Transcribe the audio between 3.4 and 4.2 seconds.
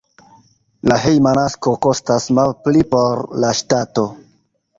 la ŝtato.